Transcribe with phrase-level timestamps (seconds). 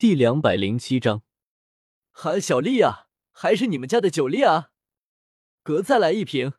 [0.00, 1.24] 第两百零七章，
[2.10, 4.72] 韩小丽啊，还是你们家的酒力啊！
[5.62, 6.54] 哥再来一瓶。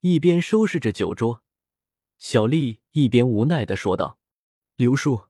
[0.00, 1.42] 一边收拾着酒桌，
[2.16, 4.18] 小丽一边无奈的说道
[4.76, 5.26] ：“刘叔，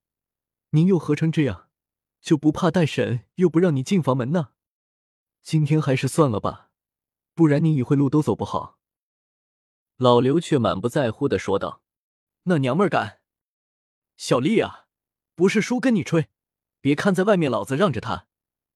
[0.71, 1.69] 您又何成这样，
[2.21, 4.51] 就不怕带神又不让你进房门呢？
[5.43, 6.71] 今天还是算了吧，
[7.35, 8.79] 不然您一会路都走不好。”
[9.99, 11.83] 老刘却满不在乎的说道
[12.47, 13.19] ：“那娘们儿敢！
[14.17, 14.87] 小丽啊，
[15.35, 16.29] 不是叔跟你吹。”
[16.85, 18.27] 别看在外面老子让着他，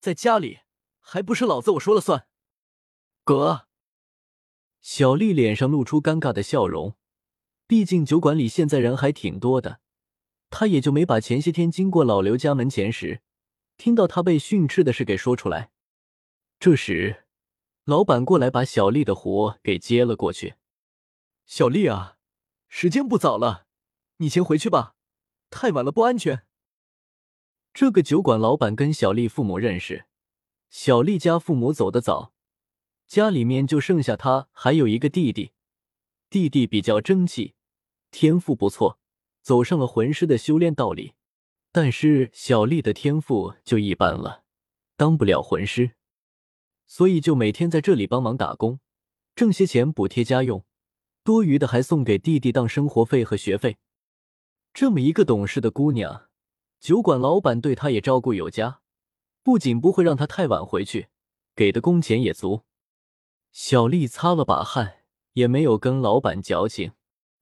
[0.00, 0.60] 在家里
[0.98, 2.26] 还不是老子我说了算。
[3.22, 3.66] 哥，
[4.80, 6.96] 小丽脸上露出尴尬的笑容，
[7.66, 9.80] 毕竟酒馆里现在人还挺多的，
[10.48, 13.20] 她也就没把前些天经过老刘家门前时
[13.76, 15.70] 听到他被训斥的事给说出来。
[16.58, 17.26] 这时，
[17.84, 20.54] 老板过来把小丽的活给接了过去。
[21.44, 22.16] 小丽啊，
[22.68, 23.66] 时间不早了，
[24.16, 24.94] 你先回去吧，
[25.50, 26.46] 太晚了不安全。
[27.72, 30.06] 这个酒馆老板跟小丽父母认识，
[30.68, 32.32] 小丽家父母走得早，
[33.06, 35.52] 家里面就剩下他还有一个弟弟，
[36.28, 37.54] 弟弟比较争气，
[38.10, 38.98] 天赋不错，
[39.42, 41.14] 走上了魂师的修炼道理。
[41.70, 44.42] 但是小丽的天赋就一般了，
[44.96, 45.92] 当不了魂师，
[46.86, 48.80] 所以就每天在这里帮忙打工，
[49.36, 50.64] 挣些钱补贴家用，
[51.22, 53.76] 多余的还送给弟弟当生活费和学费。
[54.72, 56.27] 这么一个懂事的姑娘。
[56.80, 58.80] 酒馆老板对他也照顾有加，
[59.42, 61.08] 不仅不会让他太晚回去，
[61.54, 62.64] 给的工钱也足。
[63.50, 66.92] 小丽擦了把汗，也没有跟老板矫情。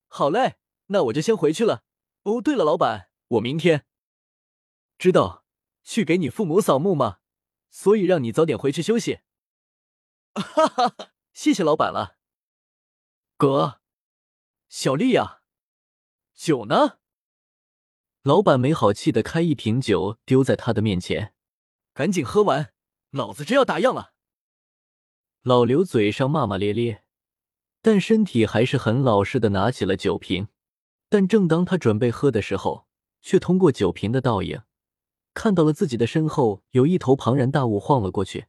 [0.07, 0.57] 好嘞，
[0.87, 1.85] 那我就先回去了。
[2.23, 3.87] 哦，对了，老板，我明天
[4.97, 5.45] 知道
[5.83, 7.19] 去给你父母扫墓吗？
[7.71, 9.21] 所以让你早点回去休息。
[10.35, 12.17] 哈哈哈，谢谢老板了。
[13.37, 13.81] 哥，
[14.69, 15.43] 小丽呀，
[16.35, 16.99] 酒呢？
[18.27, 21.33] 老板没好气的开一瓶酒丢在他的面前，
[21.95, 22.73] 赶紧喝完，
[23.13, 24.15] 老子真要打烊了。
[25.43, 27.05] 老刘嘴上骂骂咧咧，
[27.81, 30.49] 但身体还是很老实的拿起了酒瓶。
[31.09, 32.89] 但正当他准备喝的时候，
[33.23, 34.61] 却通过酒瓶的倒影，
[35.33, 38.47] 看到了自己的身后有一头庞然大物晃了过去。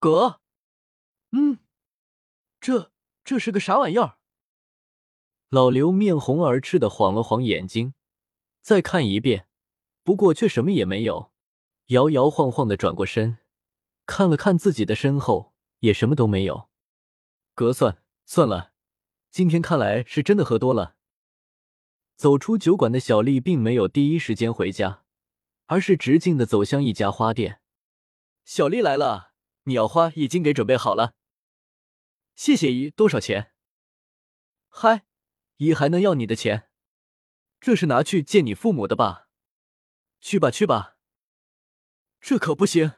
[0.00, 0.40] 哥，
[1.30, 1.60] 嗯，
[2.60, 2.90] 这
[3.22, 4.18] 这是个啥玩意儿？
[5.50, 7.94] 老刘面红耳赤的晃了晃眼睛。
[8.68, 9.48] 再看一遍，
[10.02, 11.32] 不过却什么也没有。
[11.86, 13.38] 摇摇晃晃的转过身，
[14.04, 16.68] 看了看自己的身后，也什么都没有。
[17.54, 18.74] 哥，算算了，
[19.30, 20.96] 今天看来是真的喝多了。
[22.14, 25.02] 走出酒馆的小丽并没有第一时间回家，
[25.64, 27.62] 而是直径的走向一家花店。
[28.44, 31.14] 小丽来了，你要花已经给准备好了。
[32.34, 33.54] 谢谢姨，多少钱？
[34.68, 35.06] 嗨，
[35.56, 36.67] 姨还能要你的钱？
[37.60, 39.28] 这是拿去见你父母的吧？
[40.20, 40.96] 去吧去吧。
[42.20, 42.94] 这可不行，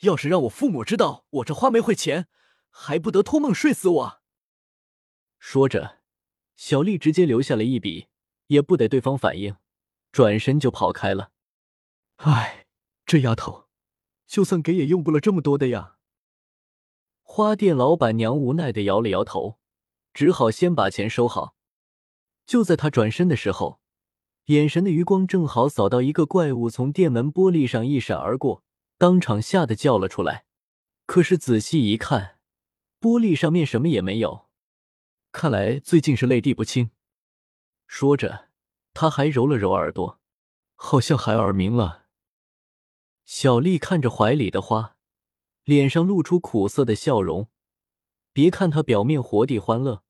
[0.00, 2.28] 要是让我父母知道我这花没汇钱，
[2.70, 4.22] 还不得托梦睡死我？
[5.38, 6.00] 说着，
[6.54, 8.08] 小丽直接留下了一笔，
[8.46, 9.56] 也不得对方反应，
[10.12, 11.32] 转身就跑开了。
[12.16, 12.66] 唉，
[13.06, 13.68] 这丫头，
[14.26, 15.96] 就算给也用不了这么多的呀。
[17.22, 19.58] 花店老板娘无奈的摇了摇头，
[20.12, 21.56] 只好先把钱收好。
[22.44, 23.79] 就在她转身的时候。
[24.50, 28.64] 眼神的余光正好扫到一个怪物从店门玻璃上一闪而过，
[28.98, 30.44] 当场吓得叫了出来。
[31.06, 32.40] 可是仔细一看，
[33.00, 34.48] 玻璃上面什么也没有。
[35.30, 36.90] 看来最近是泪滴不轻。
[37.86, 38.48] 说着，
[38.92, 40.18] 他还揉了揉耳朵，
[40.74, 42.06] 好像还耳鸣了。
[43.24, 44.96] 小丽看着怀里的花，
[45.62, 47.46] 脸上露出苦涩的笑容。
[48.32, 50.02] 别看她表面活地欢乐，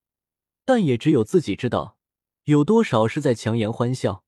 [0.65, 1.99] 但也只有自己知道，
[2.45, 4.25] 有多少是在强颜欢笑。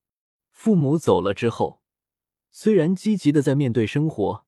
[0.63, 1.83] 父母走了之后，
[2.53, 4.47] 虽然积极的在面对生活，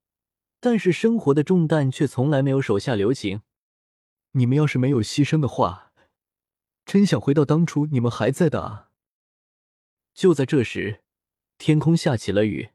[0.60, 3.42] 但是生活的重担却从来没有手下留情。
[4.30, 5.92] 你们要是没有牺牲的话，
[6.86, 8.90] 真想回到当初你们还在的啊！
[10.14, 11.02] 就在这时，
[11.58, 12.70] 天空下起了雨。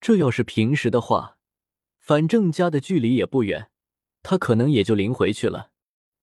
[0.00, 1.36] 这要是平时的话，
[1.98, 3.70] 反正家的距离也不远，
[4.22, 5.72] 他可能也就淋回去了。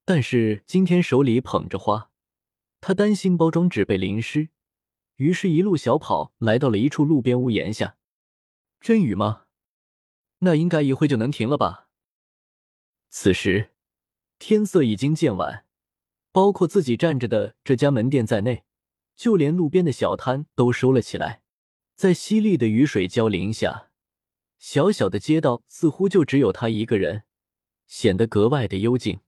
[0.04, 2.10] 但是今天手里捧着花，
[2.82, 4.50] 他担心包装纸被淋湿。
[5.18, 7.98] 于是，一路小跑来到了一处路边屋檐下。
[8.80, 9.46] 真雨吗？
[10.40, 11.90] 那应该一会就能停了吧。
[13.10, 13.72] 此时，
[14.38, 15.66] 天色已经渐晚，
[16.32, 18.66] 包括自己站着的这家门店在内，
[19.16, 21.42] 就连路边的小摊都收了起来。
[21.96, 23.90] 在淅沥的雨水浇淋下，
[24.60, 27.24] 小小的街道似乎就只有他一个人，
[27.88, 29.22] 显得格外的幽静。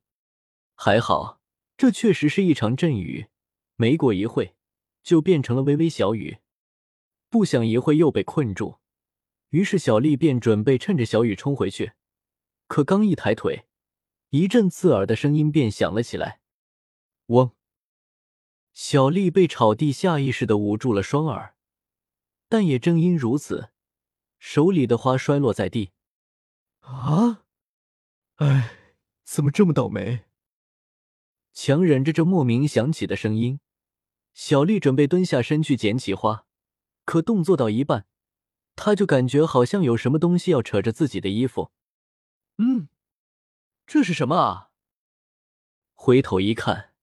[0.76, 1.42] 还好，
[1.76, 3.30] 这确实是一场阵雨。
[3.76, 4.54] 没过一会。
[5.10, 6.38] 就变成了微微小雨，
[7.32, 8.78] 不想一会又被困住。
[9.50, 11.94] 于是小丽便准备趁着小雨冲回去，
[12.68, 13.66] 可刚一抬腿，
[14.30, 16.42] 一阵刺耳的声音便响了起来。
[17.26, 17.56] 嗡！
[18.72, 21.56] 小丽被草地下意识的捂住了双耳，
[22.48, 23.72] 但也正因如此，
[24.38, 25.90] 手里的花摔落在地。
[26.82, 27.46] 啊！
[28.36, 28.76] 哎，
[29.24, 30.26] 怎么这么倒霉？
[31.52, 33.60] 强忍着这莫名响起的声音，
[34.42, 36.46] 小丽准备蹲下身去捡起花，
[37.04, 38.06] 可动作到一半，
[38.78, 41.72] 她就感觉好像有什么东西要扯着自己的衣服。
[42.58, 42.88] 嗯，
[43.86, 44.70] 这是什么啊？
[45.94, 46.94] 回头一看，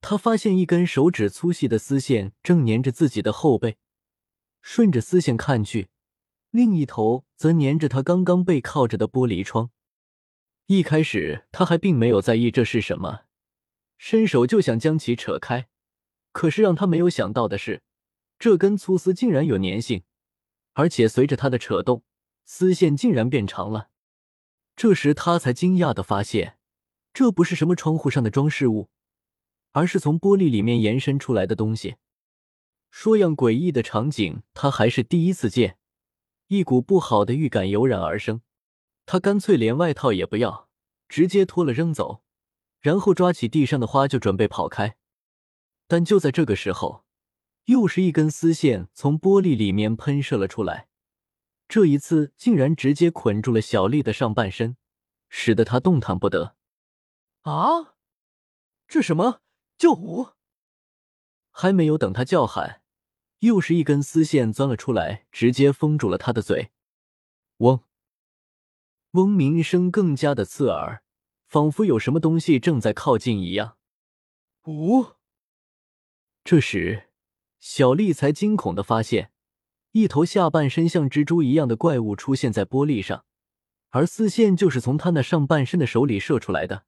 [0.00, 3.76] 她发现一根手指粗细的丝线正粘着自己的后背，
[4.62, 5.90] 顺着丝线看去，
[6.50, 9.70] 另一头则粘着她刚刚背靠着的玻璃窗。
[10.64, 13.24] 一开始，她还并没有在意这是什么。
[13.98, 15.68] 伸手就想将其扯开，
[16.32, 17.82] 可是让他没有想到的是，
[18.38, 20.02] 这根粗丝竟然有粘性，
[20.72, 22.04] 而且随着他的扯动，
[22.44, 23.90] 丝线竟然变长了。
[24.76, 26.56] 这时他才惊讶的发现，
[27.12, 28.88] 这不是什么窗户上的装饰物，
[29.72, 31.96] 而是从玻璃里面延伸出来的东西。
[32.90, 35.76] 说样诡异的场景，他还是第一次见。
[36.48, 38.42] 一股不好的预感油然而生，
[39.06, 40.68] 他干脆连外套也不要，
[41.08, 42.22] 直接脱了扔走。
[42.80, 44.96] 然后抓起地上的花就准备跑开，
[45.90, 47.04] 但就在这个时候，
[47.64, 50.86] 又是一根丝线从玻璃里面喷射了出来，
[51.66, 54.76] 这一次竟然直接捆住了小丽的上半身，
[55.28, 56.54] 使得她动弹不得。
[57.40, 57.96] 啊！
[58.86, 59.40] 这什么？
[59.76, 60.36] 救我！
[61.50, 62.82] 还没有等他叫喊，
[63.40, 66.70] 又是一根丝线钻了出来，直接封住了他的嘴。
[67.56, 67.80] 嗡！
[69.12, 71.02] 嗡鸣声更加的刺耳。
[71.48, 73.76] 仿佛有什么东西正在靠近一样。
[74.66, 75.16] 呜！
[76.50, 77.04] 这时，
[77.60, 79.30] 小丽才惊恐的发现，
[79.92, 83.24] 一头下半身像蜘蛛一样的怪物出现在玻璃上，
[83.90, 86.86] 而丝线就是从他那上半身的手里射出来的。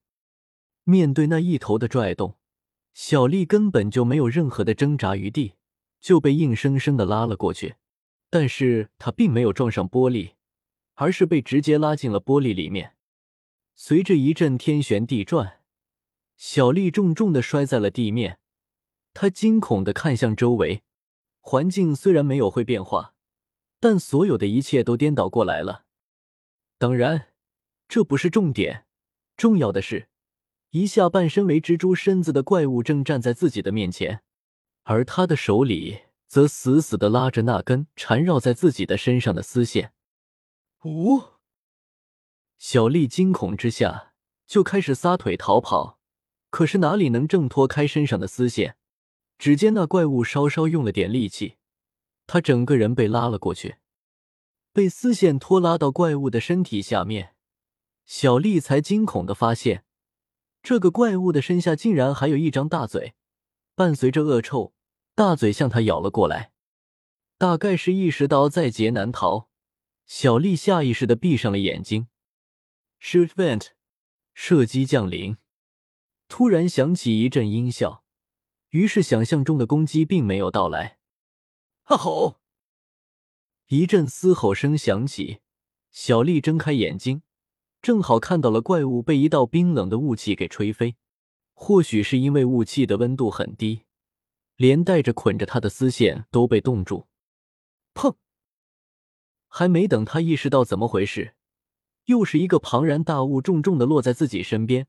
[0.83, 2.37] 面对那一头的拽动，
[2.93, 5.53] 小丽根本就没有任何的挣扎余地，
[6.01, 7.77] 就被硬生生的拉了过去。
[8.31, 10.33] 但是她并没有撞上玻璃，
[10.95, 12.97] 而是被直接拉进了玻璃里面。
[13.77, 15.61] 随着一阵天旋地转，
[16.37, 18.41] 小丽重重的摔在了地面。
[19.15, 20.83] 他惊恐的看向周围，
[21.41, 23.15] 环境虽然没有会变化，
[23.79, 25.85] 但所有的一切都颠倒过来了。
[26.79, 27.29] 当然，
[27.89, 28.87] 这不是重点，
[29.37, 30.09] 重要的是，
[30.71, 34.23] 一下半身为蜘蛛身子的怪物正站在自己的面前，
[34.85, 39.93] 而他的手里则死死的拉着那根缠绕在自己的身上的丝线。
[40.85, 41.23] 五。
[42.59, 44.15] 小丽惊恐之下
[44.47, 45.99] 就开始撒腿逃跑，
[46.49, 48.77] 可是哪里能挣脱开身上的丝线？
[49.43, 51.57] 只见那怪物稍稍用了点力气，
[52.29, 53.79] 他整个人被拉了过去，
[54.73, 57.35] 被丝线拖拉到怪物的身体下面。
[58.05, 59.85] 小丽才惊恐的发现，
[60.63, 63.15] 这个怪物的身下竟然还有一张大嘴，
[63.75, 64.75] 伴随着恶臭，
[65.17, 66.53] 大嘴向他咬了过来。
[67.37, 69.49] 大概是意识到在劫难逃，
[70.07, 72.07] 小丽下意识的闭上了眼睛。
[73.01, 73.71] Shoot vent，
[74.35, 75.37] 射击降临。
[76.29, 78.02] 突然响起一阵音效，
[78.73, 80.99] 于是想象中的攻击并没有到来。
[81.85, 82.41] 啊吼！
[83.69, 85.41] 一阵嘶吼声响起，
[85.91, 87.23] 小丽睁开眼睛，
[87.83, 90.97] 正好看到了怪物被一道冰冷的雾气给吹飞。
[91.55, 93.83] 或许是因为雾气的温度很低，
[94.57, 97.07] 连带着捆着他的丝线都被冻住。
[97.95, 98.17] 砰！
[99.49, 101.35] 还没等他意识到怎么回事。
[102.07, 104.89] 又是一个庞然大物重重的落在自己身边，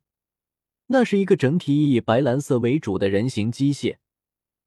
[0.87, 3.97] 那是一个整体以白蓝色为主的人形机械，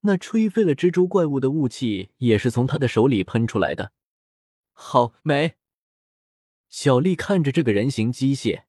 [0.01, 3.93] 那吹飞了蜘蛛怪物的雾气也是从他的手里喷出来的。
[4.73, 5.55] 好美！
[6.69, 8.65] 小丽看着这个人形机械，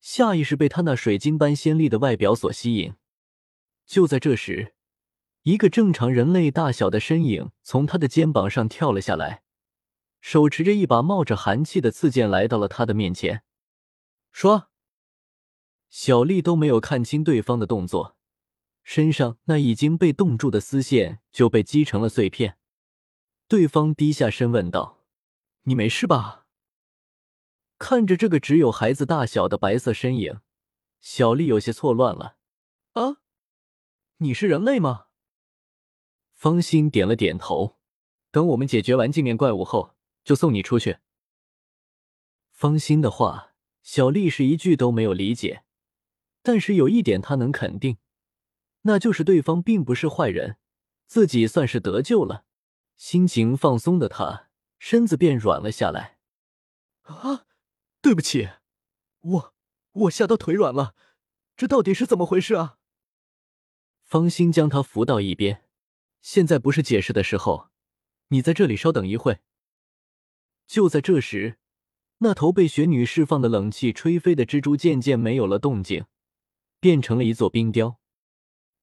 [0.00, 2.94] 下意识被他那水晶般鲜丽的外表所吸引。
[3.86, 4.74] 就在这时，
[5.42, 9.42] 一个正常人类大小的身影从他的肩膀上跳了下来。
[10.20, 13.44] 手持着一把冒着寒气的刺剑来到了他的面前，
[14.32, 14.68] 说
[15.88, 18.16] ：“小丽都没有看清对方的动作，
[18.82, 22.58] 身上那已经被冻住的丝线就被击成了碎片。”
[23.48, 25.04] 对方低下身问道
[25.64, 26.46] ：“你没事吧？”
[27.78, 30.40] 看着这个只有孩子大小的白色身影，
[31.00, 32.36] 小丽有些错乱了。
[32.94, 33.18] “啊，
[34.18, 35.06] 你是人类吗？”
[36.32, 37.76] 方心点了点头。
[38.30, 39.96] 等我们解决完镜面怪物后。
[40.24, 40.98] 就送你出去。
[42.50, 45.62] 方心的话，小丽是一句都没有理解。
[46.46, 47.98] 但是有一点他能肯定，
[48.82, 50.58] 那就是对方并不是坏人，
[51.08, 52.44] 自己算是得救了。
[52.96, 54.48] 心情放松的他，
[54.78, 56.18] 身子便软了下来。
[57.02, 57.46] 啊
[58.00, 58.48] 对不起，
[59.22, 59.54] 我
[59.90, 60.94] 我吓到腿软了，
[61.56, 62.78] 这到底是怎么回事啊？
[64.04, 65.64] 方心将他扶到一边，
[66.22, 67.70] 现在不是解释的时候，
[68.28, 69.40] 你在这里稍等一会。
[70.68, 71.58] 就在这时，
[72.18, 76.06] 那头被雪女释放的冷气吹飞的蜘蛛渐渐没有了动静，
[76.80, 77.98] 变成了一座冰雕。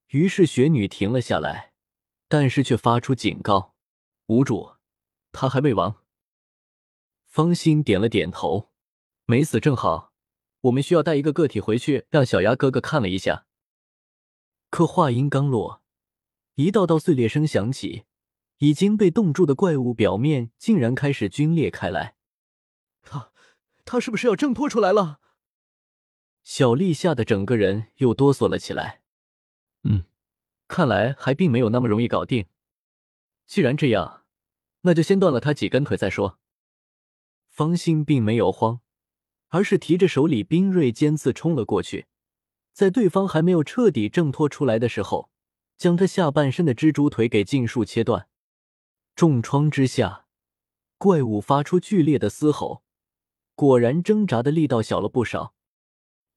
[0.08, 1.72] 于是雪女停了下来，
[2.28, 3.74] 但是却发出警告
[4.26, 4.74] ：“无主，
[5.32, 6.02] 他还未亡。”
[7.26, 8.70] 方心点了点头。
[9.26, 10.12] 没死正好，
[10.60, 13.46] 我们需要带一个个体回去，让小牙哥哥看了一下。
[14.68, 15.82] 可话音刚落，
[16.56, 18.04] 一道道碎裂声响起，
[18.58, 22.16] 已经被冻住的怪物表面竟然开始皲裂开来。
[23.02, 23.32] 他，
[23.84, 25.20] 他是不是要挣脱出来了？
[26.44, 29.02] 小丽吓得整个人又哆嗦了起来。
[29.82, 30.04] 嗯，
[30.68, 32.46] 看来还并没有那么容易搞定。
[33.44, 34.22] 既然这样，
[34.82, 36.38] 那就先断了他几根腿再说。
[37.48, 38.80] 方心并没有慌。
[39.48, 42.06] 而是提着手里冰锐尖刺冲了过去，
[42.72, 45.30] 在对方还没有彻底挣脱出来的时候，
[45.76, 48.28] 将他下半身的蜘蛛腿给尽数切断。
[49.14, 50.26] 重创之下，
[50.98, 52.82] 怪物发出剧烈的嘶吼，
[53.54, 55.53] 果然挣扎的力道小了不少。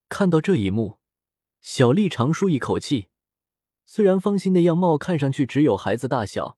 [0.09, 0.99] 看到这一幕，
[1.61, 3.09] 小丽长舒一口气。
[3.85, 6.57] 虽然方心的样貌看上去只有孩子大小，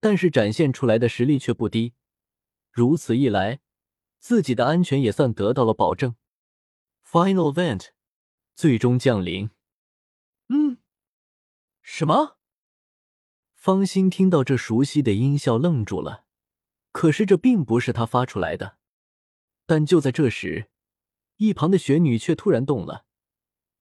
[0.00, 1.94] 但是展现出来的实力却不低。
[2.70, 3.60] 如此一来。
[4.22, 6.14] 自己的安全也算得到了保证。
[7.02, 7.88] Final event，
[8.54, 9.48] 最终降临。
[10.50, 10.76] 嗯，
[11.80, 12.36] 什么？
[13.54, 16.26] 方心听到这熟悉的音效，愣住了。
[16.92, 18.76] 可是这并不是他发出来的。
[19.64, 20.69] 但就在这时，
[21.40, 23.06] 一旁的雪女却突然动了。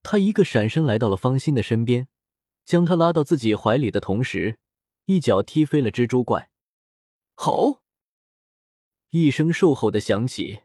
[0.01, 2.07] 她一个闪身来到了方心的身边，
[2.63, 4.57] 将他拉到自己怀里的同时，
[5.05, 6.49] 一脚踢飞了蜘蛛怪。
[7.35, 7.81] 吼。
[9.09, 10.61] 一声兽吼的响起，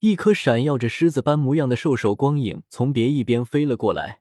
[0.00, 4.20] 一颗闪耀着狮子般模样的兽首光影从别一边飞了过来，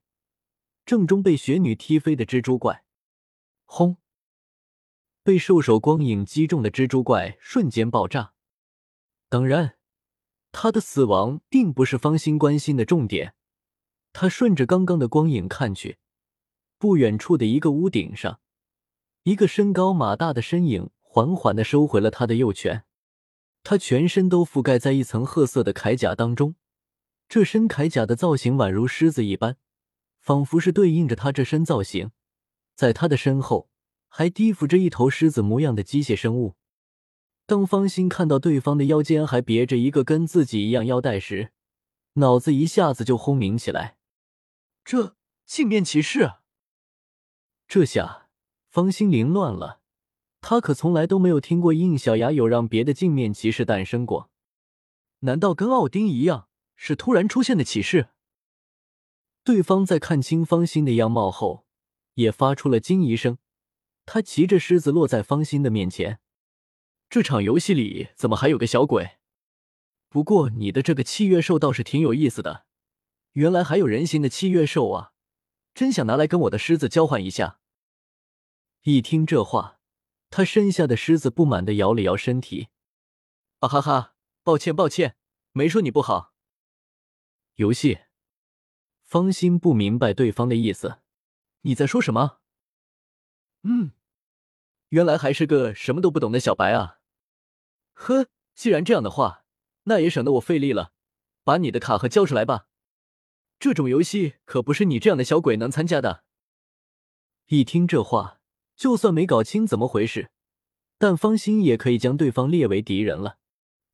[0.86, 2.86] 正中被雪女踢飞的蜘蛛怪。
[3.66, 3.98] 轰！
[5.24, 8.34] 被兽首光影击中的蜘蛛怪瞬间爆炸。
[9.28, 9.77] 当然，
[10.60, 13.36] 他的死亡并不是方心关心的重点。
[14.12, 16.00] 他顺着刚刚的光影看去，
[16.80, 18.40] 不远处的一个屋顶上，
[19.22, 22.86] 一个身高马大的身影缓缓的收回了他的右拳。
[23.62, 26.56] 他全身都覆盖在一层褐色的铠甲当中，
[27.30, 29.58] 这身铠甲的造型宛如狮子一般，
[30.20, 32.10] 仿佛是对应着他这身造型。
[32.74, 33.70] 在他的身后，
[34.08, 36.56] 还低伏着一头狮子模样的机械生物。
[37.48, 41.54] 当方心看到对方的腰间还别着一个跟自己一样腰带时，
[42.16, 43.96] 脑子一下子就轰鸣起来。
[44.84, 46.34] 这镜面骑士，
[47.66, 48.28] 这下
[48.70, 49.80] 方心凌乱了。
[50.42, 54.30] 他可从来都没有听过应小牙有让别的镜面骑士诞生过，
[55.20, 58.10] 难道跟奥丁一样是突然出现的骑士？
[59.46, 61.66] 对方在看清方心的样貌后，
[62.16, 63.38] 也发出了惊疑声。
[64.06, 66.20] 他骑着狮子落在方心的面前。
[67.10, 69.18] 这场游戏里怎么还有个小鬼？
[70.10, 72.66] 不过你的这个契约兽倒是挺有意思的，
[73.34, 75.14] 原来还有人形的契约兽啊！
[75.74, 77.60] 真想拿来跟我的狮子交换一下。
[78.84, 79.76] 一听这话。
[80.30, 82.68] 他身下的狮子不满的摇了摇身体，
[83.60, 85.16] 啊哈哈，抱歉抱歉，
[85.54, 86.34] 没说你不好。
[87.56, 88.00] 游戏，
[89.06, 91.00] 方心不明白对方的意思，
[91.62, 92.40] 你在说什么？
[93.64, 93.92] 嗯，
[94.90, 96.98] 原来还是个什么都不懂的小白啊。
[97.94, 99.44] 呵，既然这样的话，
[99.84, 100.92] 那也省得我费力了，
[101.44, 102.68] 把你的卡盒交出来吧。
[103.60, 106.24] 这种游戏可不是你这样的小鬼能参加的。
[107.48, 108.36] 一听这话。
[108.76, 110.30] 就算没搞清怎么回事，
[111.00, 113.40] 但方心也可以将对方列为敌人了。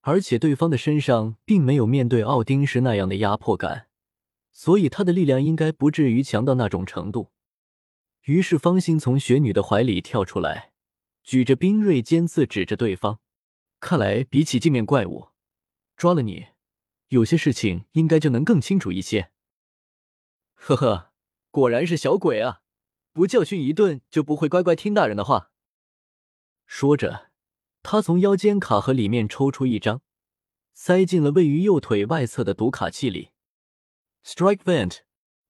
[0.02, 3.88] 而且对方的身上并没有面对奥丁时那样的压迫感，
[4.52, 7.32] 所以他的力量应该不至于强到那种程度。
[8.24, 10.73] 于是方心从雪女的怀里跳出来，
[11.24, 13.20] 举着冰锐尖刺指着对方。
[13.80, 15.30] 看来比起镜面怪物，
[15.98, 16.48] 抓了你，
[17.10, 19.32] 有些事情应该就能更清楚一些。
[20.54, 21.12] 呵呵，
[21.52, 22.62] 果然是小鬼啊！
[23.12, 25.52] 不教训一顿，就不会乖乖听大人的话。
[26.66, 27.32] 说着，
[27.82, 30.02] 他从腰间卡盒里面抽出一张，
[30.74, 33.32] 塞进了位于右腿外侧的读卡器里。
[34.26, 35.00] Strike Vent，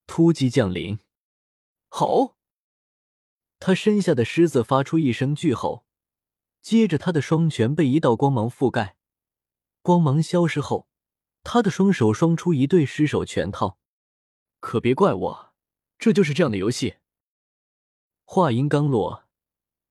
[0.08, 0.98] 突击降临。
[1.88, 2.36] 好！
[3.66, 5.86] 他身下的狮子发出一声巨吼，
[6.62, 8.98] 接着他的双拳被一道光芒覆盖，
[9.82, 10.90] 光芒消失后，
[11.44, 13.78] 他的双手双出一对狮手拳套。
[14.60, 15.54] 可别怪我，
[15.98, 16.96] 这就是这样的游戏。
[18.26, 19.24] 话音刚落，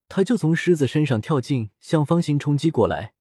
[0.07, 3.15] 他就从狮子身上跳进，向方心冲击过来，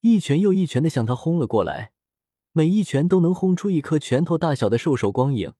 [0.00, 1.92] 一拳又一拳的向他轰了过来。
[2.52, 5.52] 每一拳都能轰出一颗拳头大小的兽首光影。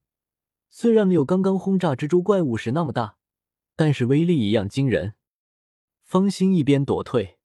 [0.71, 3.17] 虽然没有刚刚轰炸蜘蛛怪物时那么大，
[3.75, 5.15] 但是威力一样惊人。
[6.03, 7.39] 方心一边躲退，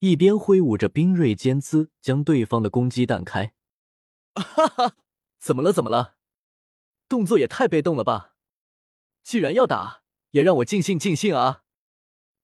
[0.00, 3.54] 一边挥舞着冰锐尖刺，将对方的攻击弹开。
[4.34, 4.96] 哈哈，
[5.38, 5.72] 怎么了？
[5.72, 6.16] 怎么了？
[7.08, 8.34] 动作也太被动了吧！
[9.22, 11.64] 既然要打，也让我尽兴尽兴啊！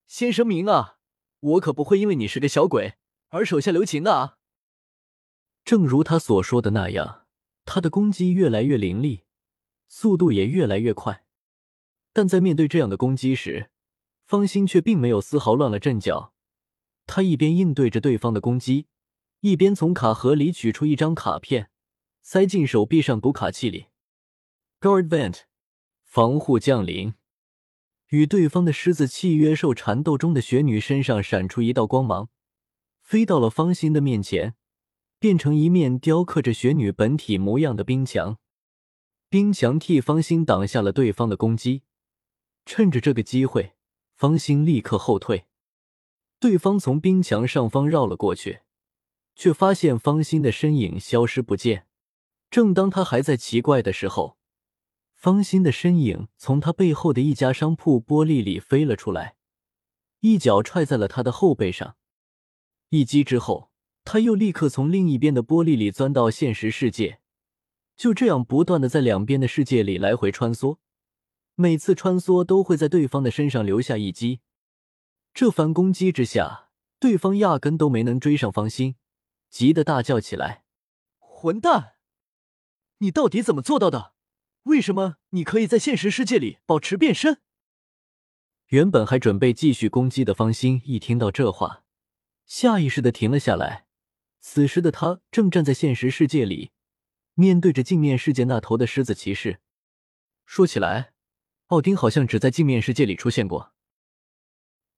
[0.07, 0.99] 先声明啊，
[1.40, 2.95] 我可不会因为你是个小鬼
[3.28, 4.38] 而手下留情的啊！
[5.64, 7.26] 正如他所说的那样，
[7.64, 9.25] 他的攻击越来越凌厉，
[9.87, 11.26] 速度也越来越快。
[12.19, 13.71] 但在面对这样的攻击时，
[14.27, 16.33] 方心却并没有丝毫乱了阵脚。
[17.07, 18.89] 他一边应对着对方的攻击，
[19.39, 21.71] 一边从卡盒里取出一张卡片，
[22.21, 23.87] 塞进手臂上读卡器里。
[24.81, 25.43] Guard Vent，
[26.03, 27.15] 防护降临。
[28.09, 32.29] 与对方的狮子契约兽缠斗中的雪女身上闪出一道光芒，
[33.01, 34.57] 飞到了方心的面前。
[35.21, 38.39] 变成一面雕刻着雪女本体模样的冰墙，
[39.29, 41.85] 冰墙替方心挡下了对方的攻击。
[42.71, 43.73] 趁着这个机会，
[44.15, 45.47] 方心立刻后退。
[46.39, 48.61] 对方从冰墙上方绕了过去，
[49.35, 51.87] 却发现方心的身影消失不见。
[52.51, 54.37] 正当他还在奇怪的时候，
[55.15, 59.37] 方心的身影从他背后的一家商铺玻璃里飞了出来，
[60.21, 61.97] 一脚踹在了他的后背上。
[62.91, 63.71] 一击之后。
[64.05, 67.21] 他又立刻从另一边的玻璃里钻到现实世界，
[67.95, 70.79] 就这样不断的在两边的世界里来回穿梭，
[71.61, 74.38] 每次穿梭都会在对方的身上留下一击。
[75.35, 78.95] 这番攻击之下，对方压根都没能追上方心，
[79.50, 80.62] 急得大叫起来
[81.19, 81.95] ：“混蛋！
[82.99, 84.15] 你到底怎么做到的？
[84.65, 87.41] 为什么你可以在现实世界里保持变身？”
[88.69, 91.83] 原本还准备继续攻击的方心，一听到这话，
[92.47, 93.87] 下意识的停了下来。
[94.38, 96.71] 此时的他正站在现实世界里，
[97.35, 99.61] 面对着镜面世界那头的狮子骑士。
[100.47, 101.15] 说起来，
[101.69, 103.73] 奥丁好像只在镜面世界里出现过。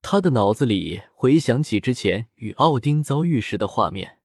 [0.02, 4.18] 他的脑子里回想起之前与奥丁遭遇时的画面，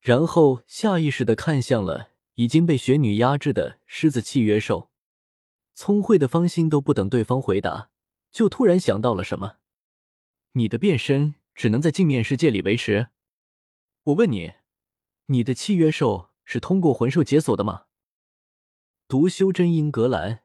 [0.00, 4.90] 然后下意识的看向了已经被雪女压制的狮子契约兽。
[5.74, 7.90] 聪慧的方心都不等对方回答，
[8.30, 9.56] 就突然想到了什么
[10.52, 13.08] ：“你的变身只能在镜面世界里维持。”
[14.04, 14.52] 我问你，
[15.26, 17.86] 你的契约兽是通过魂兽解锁的吗？
[19.08, 20.44] 独修真英格兰，